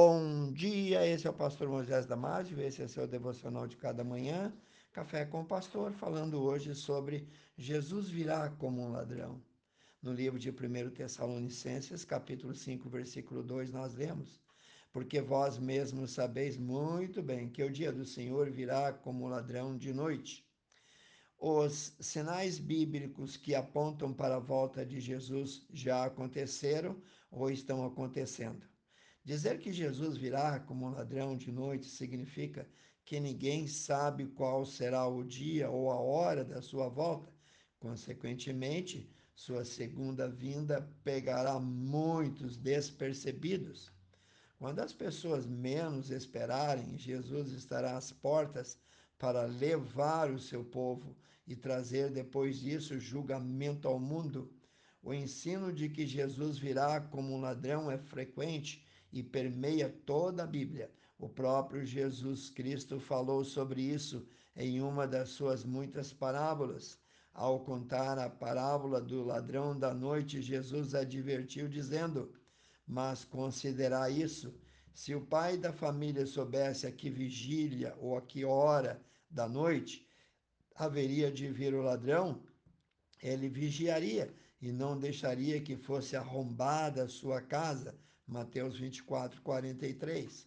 Bom 0.00 0.52
dia, 0.52 1.04
esse 1.04 1.26
é 1.26 1.30
o 1.30 1.34
pastor 1.34 1.68
Moisés 1.68 2.06
Damásio, 2.06 2.60
esse 2.60 2.80
é 2.80 2.86
seu 2.86 3.04
devocional 3.04 3.66
de 3.66 3.76
cada 3.76 4.04
manhã, 4.04 4.54
Café 4.92 5.24
com 5.24 5.40
o 5.40 5.44
Pastor, 5.44 5.92
falando 5.92 6.40
hoje 6.40 6.72
sobre 6.72 7.26
Jesus 7.56 8.08
virá 8.08 8.48
como 8.48 8.80
um 8.80 8.92
ladrão. 8.92 9.42
No 10.00 10.12
livro 10.12 10.38
de 10.38 10.50
1 10.50 10.90
Tessalonicenses, 10.90 12.04
capítulo 12.04 12.54
5, 12.54 12.88
versículo 12.88 13.42
2, 13.42 13.72
nós 13.72 13.96
lemos: 13.96 14.40
Porque 14.92 15.20
vós 15.20 15.58
mesmos 15.58 16.12
sabeis 16.12 16.56
muito 16.56 17.20
bem 17.20 17.48
que 17.50 17.64
o 17.64 17.72
dia 17.72 17.90
do 17.90 18.04
Senhor 18.04 18.48
virá 18.52 18.92
como 18.92 19.26
ladrão 19.26 19.76
de 19.76 19.92
noite. 19.92 20.46
Os 21.40 21.96
sinais 21.98 22.60
bíblicos 22.60 23.36
que 23.36 23.52
apontam 23.52 24.14
para 24.14 24.36
a 24.36 24.46
volta 24.54 24.86
de 24.86 25.00
Jesus 25.00 25.66
já 25.72 26.04
aconteceram 26.04 26.96
ou 27.32 27.50
estão 27.50 27.84
acontecendo. 27.84 28.77
Dizer 29.28 29.58
que 29.58 29.70
Jesus 29.70 30.16
virá 30.16 30.58
como 30.58 30.86
um 30.86 30.90
ladrão 30.90 31.36
de 31.36 31.52
noite 31.52 31.84
significa 31.84 32.66
que 33.04 33.20
ninguém 33.20 33.66
sabe 33.66 34.24
qual 34.24 34.64
será 34.64 35.06
o 35.06 35.22
dia 35.22 35.68
ou 35.68 35.90
a 35.90 35.96
hora 36.00 36.42
da 36.42 36.62
sua 36.62 36.88
volta. 36.88 37.30
Consequentemente, 37.78 39.06
sua 39.34 39.66
segunda 39.66 40.26
vinda 40.30 40.80
pegará 41.04 41.60
muitos 41.60 42.56
despercebidos. 42.56 43.92
Quando 44.58 44.78
as 44.78 44.94
pessoas 44.94 45.46
menos 45.46 46.10
esperarem, 46.10 46.96
Jesus 46.96 47.52
estará 47.52 47.98
às 47.98 48.10
portas 48.10 48.80
para 49.18 49.44
levar 49.44 50.30
o 50.30 50.38
seu 50.38 50.64
povo 50.64 51.14
e 51.46 51.54
trazer 51.54 52.10
depois 52.10 52.60
disso 52.60 52.98
julgamento 52.98 53.88
ao 53.88 54.00
mundo. 54.00 54.50
O 55.02 55.12
ensino 55.12 55.70
de 55.70 55.90
que 55.90 56.06
Jesus 56.06 56.56
virá 56.56 56.98
como 56.98 57.34
um 57.34 57.40
ladrão 57.42 57.90
é 57.90 57.98
frequente 57.98 58.87
e 59.12 59.22
permeia 59.22 59.88
toda 60.04 60.44
a 60.44 60.46
Bíblia. 60.46 60.90
O 61.18 61.28
próprio 61.28 61.84
Jesus 61.84 62.50
Cristo 62.50 63.00
falou 63.00 63.44
sobre 63.44 63.82
isso 63.82 64.26
em 64.54 64.80
uma 64.80 65.06
das 65.06 65.30
suas 65.30 65.64
muitas 65.64 66.12
parábolas. 66.12 66.98
Ao 67.32 67.60
contar 67.60 68.18
a 68.18 68.28
parábola 68.28 69.00
do 69.00 69.22
ladrão 69.22 69.78
da 69.78 69.94
noite, 69.94 70.42
Jesus 70.42 70.94
advertiu, 70.94 71.68
dizendo: 71.68 72.32
Mas 72.86 73.24
considerar 73.24 74.10
isso 74.10 74.54
se 74.92 75.14
o 75.14 75.20
pai 75.20 75.56
da 75.56 75.72
família 75.72 76.26
soubesse 76.26 76.84
a 76.86 76.90
que 76.90 77.08
vigília 77.08 77.94
ou 78.00 78.16
a 78.16 78.20
que 78.20 78.44
hora 78.44 79.00
da 79.30 79.48
noite 79.48 80.04
haveria 80.74 81.30
de 81.30 81.48
vir 81.48 81.72
o 81.72 81.82
ladrão, 81.82 82.42
ele 83.22 83.48
vigiaria 83.48 84.34
e 84.60 84.72
não 84.72 84.98
deixaria 84.98 85.60
que 85.60 85.76
fosse 85.76 86.16
arrombada 86.16 87.04
a 87.04 87.08
sua 87.08 87.40
casa. 87.40 87.96
Mateus 88.28 88.76
24, 88.78 89.40
43. 89.40 90.46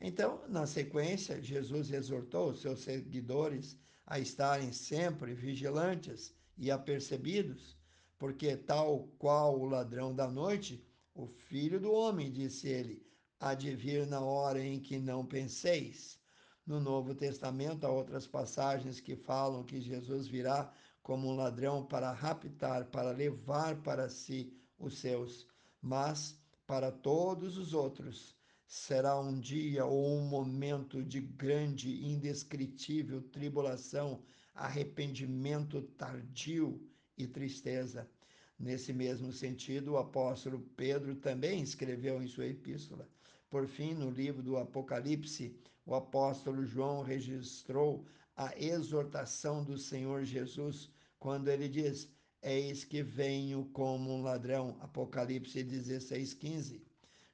Então, 0.00 0.46
na 0.48 0.66
sequência, 0.66 1.42
Jesus 1.42 1.90
exortou 1.90 2.50
os 2.50 2.60
seus 2.60 2.80
seguidores 2.80 3.76
a 4.06 4.20
estarem 4.20 4.72
sempre 4.72 5.34
vigilantes 5.34 6.32
e 6.56 6.70
apercebidos, 6.70 7.76
porque 8.16 8.56
tal 8.56 9.08
qual 9.18 9.58
o 9.58 9.66
ladrão 9.66 10.14
da 10.14 10.30
noite, 10.30 10.86
o 11.12 11.26
filho 11.26 11.80
do 11.80 11.92
homem, 11.92 12.30
disse 12.30 12.68
ele, 12.68 13.04
há 13.40 13.54
de 13.54 13.74
vir 13.74 14.06
na 14.06 14.20
hora 14.20 14.62
em 14.62 14.78
que 14.78 14.96
não 14.96 15.26
penseis. 15.26 16.20
No 16.64 16.78
Novo 16.78 17.14
Testamento 17.14 17.84
há 17.84 17.90
outras 17.90 18.26
passagens 18.26 19.00
que 19.00 19.16
falam 19.16 19.64
que 19.64 19.80
Jesus 19.80 20.28
virá 20.28 20.72
como 21.02 21.28
um 21.28 21.36
ladrão 21.36 21.84
para 21.84 22.12
raptar, 22.12 22.86
para 22.86 23.10
levar 23.10 23.82
para 23.82 24.08
si 24.08 24.52
os 24.78 24.98
seus. 24.98 25.46
Mas 25.80 26.38
para 26.66 26.90
todos 26.90 27.56
os 27.56 27.72
outros 27.72 28.36
será 28.66 29.18
um 29.20 29.38
dia 29.38 29.84
ou 29.84 30.18
um 30.18 30.26
momento 30.26 31.02
de 31.02 31.20
grande, 31.20 32.04
indescritível 32.04 33.22
tribulação, 33.22 34.22
arrependimento 34.54 35.82
tardio 35.82 36.80
e 37.16 37.26
tristeza. 37.26 38.10
Nesse 38.58 38.92
mesmo 38.92 39.32
sentido, 39.32 39.92
o 39.92 39.98
apóstolo 39.98 40.60
Pedro 40.76 41.14
também 41.14 41.62
escreveu 41.62 42.22
em 42.22 42.26
sua 42.26 42.46
epístola. 42.46 43.08
Por 43.48 43.68
fim, 43.68 43.94
no 43.94 44.10
livro 44.10 44.42
do 44.42 44.56
Apocalipse, 44.56 45.56
o 45.84 45.94
apóstolo 45.94 46.64
João 46.64 47.02
registrou 47.02 48.04
a 48.34 48.52
exortação 48.58 49.62
do 49.62 49.78
Senhor 49.78 50.24
Jesus 50.24 50.90
quando 51.18 51.48
ele 51.48 51.68
diz: 51.68 52.10
Eis 52.42 52.84
que 52.84 53.02
venho 53.02 53.64
como 53.72 54.12
um 54.12 54.22
ladrão. 54.22 54.76
Apocalipse 54.80 55.62
16, 55.62 56.34
15. 56.34 56.82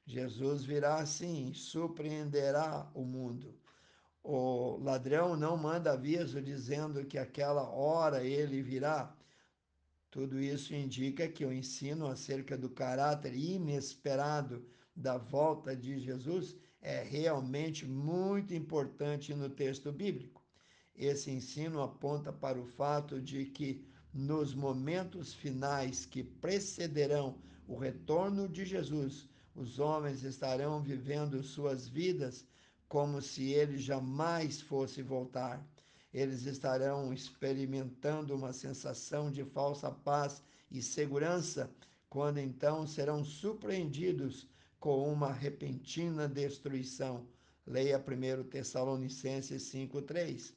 Jesus 0.05 0.65
virá 0.65 0.95
assim, 0.95 1.53
surpreenderá 1.53 2.89
o 2.93 3.03
mundo. 3.03 3.53
O 4.23 4.77
ladrão 4.77 5.35
não 5.35 5.57
manda 5.57 5.93
aviso 5.93 6.41
dizendo 6.41 7.05
que 7.05 7.17
aquela 7.17 7.69
hora 7.69 8.23
ele 8.23 8.61
virá. 8.61 9.15
Tudo 10.09 10.39
isso 10.39 10.73
indica 10.73 11.27
que 11.27 11.45
o 11.45 11.51
ensino 11.51 12.07
acerca 12.07 12.57
do 12.57 12.69
caráter 12.69 13.35
inesperado 13.35 14.65
da 14.95 15.17
volta 15.17 15.75
de 15.75 15.99
Jesus 15.99 16.55
é 16.81 17.01
realmente 17.01 17.85
muito 17.85 18.53
importante 18.53 19.33
no 19.33 19.49
texto 19.49 19.91
bíblico. 19.91 20.43
Esse 20.95 21.31
ensino 21.31 21.81
aponta 21.81 22.31
para 22.31 22.59
o 22.59 22.65
fato 22.65 23.19
de 23.19 23.45
que 23.45 23.85
nos 24.13 24.53
momentos 24.53 25.33
finais 25.33 26.05
que 26.05 26.23
precederão 26.23 27.37
o 27.67 27.77
retorno 27.77 28.47
de 28.47 28.65
Jesus, 28.65 29.27
os 29.55 29.79
homens 29.79 30.23
estarão 30.23 30.81
vivendo 30.81 31.41
suas 31.41 31.87
vidas 31.87 32.45
como 32.87 33.21
se 33.21 33.51
ele 33.51 33.77
jamais 33.77 34.61
fosse 34.61 35.01
voltar 35.01 35.65
eles 36.13 36.45
estarão 36.45 37.11
experimentando 37.11 38.35
uma 38.35 38.53
sensação 38.53 39.31
de 39.31 39.43
falsa 39.43 39.89
paz 39.89 40.43
e 40.69 40.81
segurança, 40.81 41.73
quando 42.07 42.37
então 42.37 42.85
serão 42.85 43.25
surpreendidos 43.25 44.47
com 44.79 45.11
uma 45.11 45.31
repentina 45.31 46.27
destruição. 46.27 47.27
Leia 47.65 47.97
1 47.97 48.43
Tessalonicenses 48.49 49.63
5,3. 49.73 50.53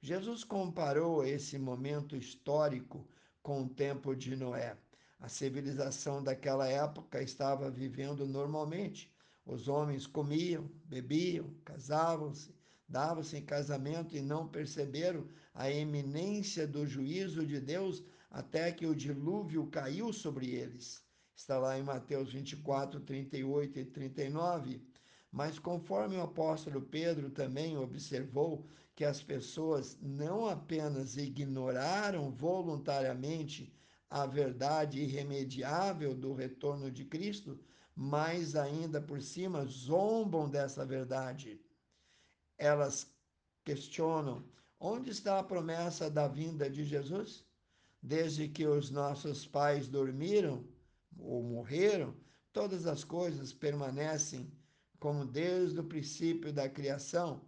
Jesus 0.00 0.44
comparou 0.44 1.24
esse 1.24 1.58
momento 1.58 2.16
histórico 2.16 3.08
com 3.42 3.62
o 3.62 3.68
tempo 3.68 4.14
de 4.14 4.36
Noé. 4.36 4.76
A 5.18 5.28
civilização 5.28 6.22
daquela 6.22 6.68
época 6.68 7.22
estava 7.22 7.70
vivendo 7.70 8.26
normalmente. 8.26 9.10
Os 9.44 9.68
homens 9.68 10.06
comiam, 10.06 10.70
bebiam, 10.84 11.54
casavam-se, 11.64 12.54
davam-se 12.88 13.36
em 13.38 13.44
casamento 13.44 14.14
e 14.14 14.20
não 14.20 14.46
perceberam 14.46 15.26
a 15.54 15.70
eminência 15.70 16.66
do 16.66 16.86
juízo 16.86 17.46
de 17.46 17.58
Deus 17.58 18.04
até 18.30 18.70
que 18.70 18.86
o 18.86 18.94
dilúvio 18.94 19.66
caiu 19.68 20.12
sobre 20.12 20.50
eles. 20.50 21.02
Está 21.34 21.58
lá 21.58 21.78
em 21.78 21.82
Mateus 21.82 22.32
24, 22.32 23.00
38 23.00 23.78
e 23.78 23.84
39. 23.86 24.82
Mas 25.32 25.58
conforme 25.58 26.16
o 26.16 26.22
apóstolo 26.22 26.82
Pedro 26.82 27.30
também 27.30 27.76
observou 27.76 28.66
que 28.96 29.04
as 29.04 29.22
pessoas 29.22 29.96
não 30.02 30.48
apenas 30.48 31.16
ignoraram 31.16 32.32
voluntariamente 32.32 33.72
a 34.10 34.26
verdade 34.26 35.00
irremediável 35.00 36.14
do 36.14 36.32
retorno 36.32 36.90
de 36.90 37.04
Cristo, 37.04 37.60
mas 37.94 38.56
ainda 38.56 39.00
por 39.00 39.22
cima 39.22 39.64
zombam 39.66 40.50
dessa 40.50 40.84
verdade 40.84 41.60
elas 42.58 43.14
questionam: 43.64 44.44
onde 44.80 45.10
está 45.10 45.38
a 45.38 45.44
promessa 45.44 46.10
da 46.10 46.26
vinda 46.26 46.70
de 46.70 46.84
Jesus? 46.84 47.44
Desde 48.02 48.48
que 48.48 48.66
os 48.66 48.90
nossos 48.90 49.46
pais 49.46 49.88
dormiram 49.88 50.64
ou 51.18 51.42
morreram, 51.42 52.14
todas 52.52 52.86
as 52.86 53.04
coisas 53.04 53.52
permanecem 53.52 54.50
como 54.98 55.26
desde 55.26 55.80
o 55.80 55.84
princípio 55.84 56.52
da 56.52 56.68
criação. 56.68 57.45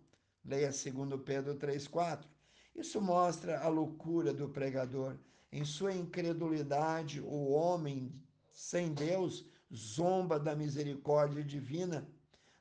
Leia 0.48 0.70
2 0.70 1.20
Pedro 1.24 1.54
3,4. 1.54 2.26
Isso 2.74 3.00
mostra 3.00 3.60
a 3.60 3.68
loucura 3.68 4.32
do 4.32 4.48
pregador. 4.48 5.16
Em 5.52 5.64
sua 5.64 5.94
incredulidade, 5.94 7.20
o 7.20 7.50
homem 7.50 8.12
sem 8.50 8.92
Deus 8.92 9.44
zomba 9.72 10.40
da 10.40 10.56
misericórdia 10.56 11.44
divina 11.44 12.08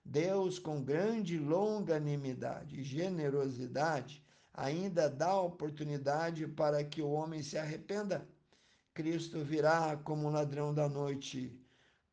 Deus, 0.10 0.58
com 0.58 0.82
grande 0.82 1.38
longanimidade 1.38 2.80
e 2.80 2.84
generosidade, 2.84 4.24
ainda 4.54 5.10
dá 5.10 5.38
oportunidade 5.42 6.48
para 6.48 6.82
que 6.82 7.02
o 7.02 7.12
homem 7.12 7.44
se 7.44 7.58
arrependa. 7.58 8.26
Cristo 8.94 9.44
virá 9.44 9.98
como 9.98 10.28
um 10.28 10.32
ladrão 10.32 10.74
da 10.74 10.88
noite. 10.88 11.60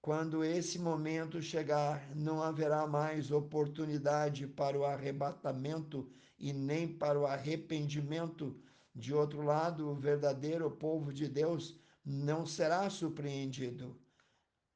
Quando 0.05 0.45
esse 0.45 0.79
momento 0.79 1.41
chegar, 1.41 2.15
não 2.15 2.43
haverá 2.43 2.87
mais 2.87 3.31
oportunidade 3.31 4.47
para 4.47 4.79
o 4.79 4.85
arrebatamento 4.85 6.07
e 6.39 6.53
nem 6.53 6.87
para 6.87 7.19
o 7.19 7.27
arrependimento. 7.27 8.55
De 8.95 9.15
outro 9.15 9.41
lado, 9.41 9.89
o 9.89 9.95
verdadeiro 9.95 10.71
povo 10.71 11.11
de 11.11 11.27
Deus 11.27 11.81
não 12.05 12.45
será 12.45 12.91
surpreendido 12.91 13.99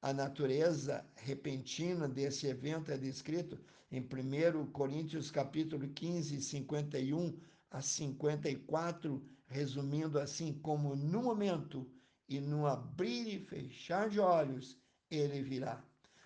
a 0.01 0.13
natureza 0.13 1.05
repentina 1.17 2.09
desse 2.09 2.47
evento 2.47 2.91
é 2.91 2.97
descrito 2.97 3.59
em 3.91 4.01
1 4.01 4.71
Coríntios 4.71 5.31
capítulo 5.31 5.89
15, 5.89 6.41
51 6.41 7.37
a 7.71 7.83
54, 7.83 9.23
resumindo 9.47 10.19
assim 10.19 10.53
como 10.53 10.95
no 10.95 11.23
momento 11.23 11.91
e 12.29 12.41
no 12.41 12.67
abrir 12.67 13.27
e 13.27 13.39
fechar 13.41 14.09
de 14.09 14.21
olhos 14.21 14.79
ele 15.11 15.43
virá. 15.43 15.83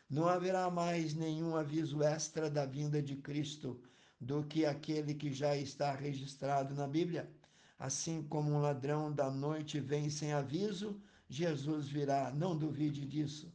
Não 0.08 0.28
haverá 0.28 0.70
mais 0.70 1.14
nenhum 1.14 1.56
aviso 1.56 2.02
extra 2.02 2.50
da 2.50 2.66
vinda 2.66 3.02
de 3.02 3.16
Cristo 3.16 3.80
do 4.20 4.44
que 4.44 4.64
aquele 4.64 5.14
que 5.14 5.32
já 5.32 5.56
está 5.56 5.92
registrado 5.92 6.74
na 6.74 6.86
Bíblia. 6.86 7.30
Assim 7.78 8.22
como 8.22 8.52
um 8.52 8.60
ladrão 8.60 9.12
da 9.12 9.30
noite 9.30 9.80
vem 9.80 10.08
sem 10.08 10.32
aviso, 10.32 11.00
Jesus 11.28 11.88
virá, 11.88 12.30
não 12.30 12.56
duvide 12.56 13.06
disso. 13.06 13.52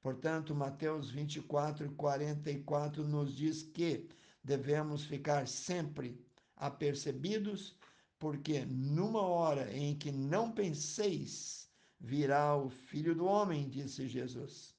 Portanto, 0.00 0.54
Mateus 0.54 1.10
24, 1.10 1.90
44 1.92 3.06
nos 3.06 3.36
diz 3.36 3.62
que 3.62 4.08
devemos 4.42 5.04
ficar 5.04 5.46
sempre 5.46 6.18
apercebidos, 6.56 7.76
porque 8.18 8.64
numa 8.64 9.22
hora 9.22 9.72
em 9.72 9.94
que 9.94 10.10
não 10.10 10.50
penseis, 10.50 11.69
virá 12.00 12.56
o 12.56 12.70
Filho 12.70 13.14
do 13.14 13.26
Homem, 13.26 13.68
disse 13.68 14.08
Jesus. 14.08 14.74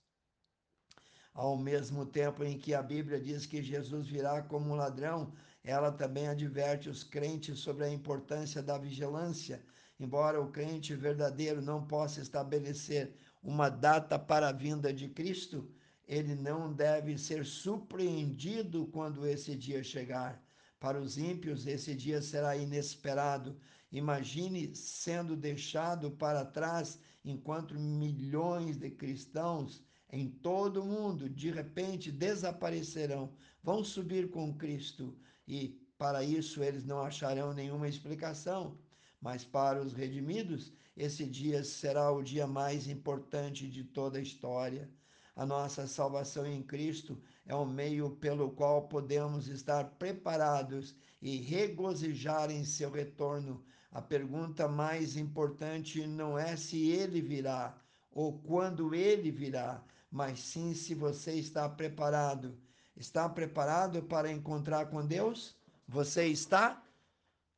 Ao 1.33 1.55
mesmo 1.55 2.05
tempo 2.05 2.43
em 2.43 2.57
que 2.57 2.73
a 2.73 2.81
Bíblia 2.81 3.19
diz 3.19 3.45
que 3.45 3.61
Jesus 3.61 4.07
virá 4.07 4.41
como 4.41 4.71
um 4.71 4.75
ladrão, 4.75 5.31
ela 5.63 5.91
também 5.91 6.27
adverte 6.27 6.89
os 6.89 7.03
crentes 7.03 7.59
sobre 7.59 7.85
a 7.85 7.89
importância 7.89 8.61
da 8.61 8.77
vigilância. 8.77 9.63
Embora 9.99 10.41
o 10.41 10.51
crente 10.51 10.95
verdadeiro 10.95 11.61
não 11.61 11.85
possa 11.85 12.19
estabelecer 12.19 13.13
uma 13.43 13.69
data 13.69 14.17
para 14.17 14.49
a 14.49 14.51
vinda 14.51 14.91
de 14.91 15.07
Cristo, 15.07 15.71
ele 16.07 16.35
não 16.35 16.73
deve 16.73 17.17
ser 17.17 17.45
surpreendido 17.45 18.87
quando 18.87 19.25
esse 19.27 19.55
dia 19.55 19.83
chegar. 19.83 20.43
Para 20.79 20.99
os 20.99 21.17
ímpios, 21.17 21.67
esse 21.67 21.95
dia 21.95 22.21
será 22.21 22.57
inesperado. 22.57 23.55
Imagine 23.91 24.73
sendo 24.75 25.35
deixado 25.35 26.11
para 26.11 26.45
trás 26.45 26.99
enquanto 27.25 27.79
milhões 27.79 28.77
de 28.77 28.89
cristãos 28.89 29.83
em 30.11 30.29
todo 30.29 30.81
o 30.81 30.85
mundo 30.85 31.29
de 31.29 31.49
repente 31.49 32.11
desaparecerão, 32.11 33.33
vão 33.63 33.83
subir 33.83 34.29
com 34.29 34.53
Cristo 34.53 35.17
e 35.47 35.79
para 35.97 36.23
isso 36.23 36.63
eles 36.63 36.83
não 36.83 37.01
acharão 37.01 37.53
nenhuma 37.53 37.87
explicação. 37.87 38.77
Mas 39.21 39.45
para 39.45 39.81
os 39.81 39.93
redimidos, 39.93 40.73
esse 40.97 41.25
dia 41.25 41.63
será 41.63 42.11
o 42.11 42.23
dia 42.23 42.47
mais 42.47 42.87
importante 42.87 43.69
de 43.69 43.83
toda 43.83 44.17
a 44.17 44.21
história. 44.21 44.91
A 45.35 45.45
nossa 45.45 45.87
salvação 45.87 46.45
em 46.45 46.61
Cristo 46.61 47.21
é 47.45 47.55
o 47.55 47.65
meio 47.65 48.11
pelo 48.17 48.51
qual 48.51 48.87
podemos 48.87 49.47
estar 49.47 49.85
preparados 49.97 50.95
e 51.21 51.37
regozijar 51.37 52.51
em 52.51 52.65
seu 52.65 52.91
retorno. 52.91 53.63
A 53.91 54.01
pergunta 54.01 54.67
mais 54.67 55.15
importante 55.15 56.05
não 56.05 56.37
é 56.37 56.55
se 56.55 56.89
ele 56.89 57.21
virá 57.21 57.77
ou 58.11 58.39
quando 58.39 58.93
ele 58.93 59.31
virá, 59.31 59.81
mas 60.11 60.39
sim 60.39 60.73
se 60.73 60.93
você 60.93 61.33
está 61.33 61.67
preparado. 61.69 62.57
Está 62.95 63.29
preparado 63.29 64.03
para 64.03 64.31
encontrar 64.31 64.87
com 64.87 65.05
Deus? 65.05 65.55
Você 65.87 66.27
está? 66.27 66.83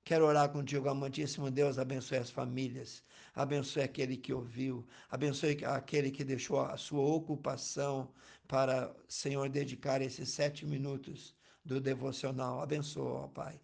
Quero 0.05 0.25
orar 0.25 0.51
contigo, 0.51 0.89
amantíssimo 0.89 1.49
Deus, 1.49 1.79
abençoe 1.79 2.17
as 2.17 2.29
famílias, 2.29 3.01
abençoe 3.33 3.83
aquele 3.83 4.17
que 4.17 4.33
ouviu, 4.33 4.85
abençoe 5.09 5.63
aquele 5.63 6.11
que 6.11 6.25
deixou 6.25 6.59
a 6.59 6.75
sua 6.75 7.01
ocupação 7.01 8.13
para, 8.45 8.93
Senhor, 9.07 9.47
dedicar 9.47 10.01
esses 10.01 10.27
sete 10.29 10.65
minutos 10.65 11.33
do 11.63 11.79
devocional. 11.79 12.59
Abençoa, 12.61 13.21
ó 13.21 13.27
Pai. 13.29 13.61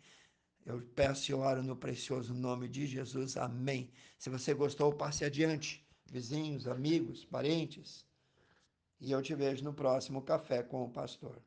Eu 0.65 0.81
peço 0.95 1.31
e 1.31 1.33
oro 1.33 1.61
no 1.61 1.75
precioso 1.75 2.33
nome 2.33 2.69
de 2.69 2.85
Jesus. 2.85 3.35
Amém. 3.35 3.91
Se 4.17 4.29
você 4.29 4.53
gostou, 4.53 4.93
passe 4.93 5.25
adiante. 5.25 5.85
Vizinhos, 6.05 6.67
amigos, 6.67 7.25
parentes. 7.25 8.05
E 8.99 9.11
eu 9.11 9.21
te 9.21 9.35
vejo 9.35 9.63
no 9.63 9.73
próximo 9.73 10.21
Café 10.21 10.63
com 10.63 10.83
o 10.83 10.89
Pastor. 10.89 11.41